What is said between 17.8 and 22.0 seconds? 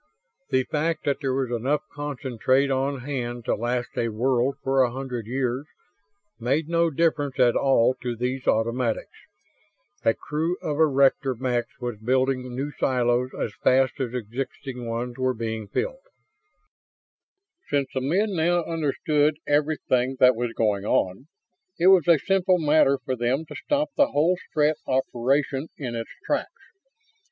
the men now understood everything that was going on, it